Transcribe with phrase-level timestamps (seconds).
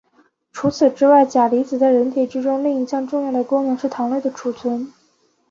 [0.51, 4.91] 除此之外钾离子在人体之中另一项重要的功能是糖类的储存。